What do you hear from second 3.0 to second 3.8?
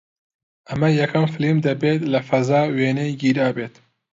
گیرابێت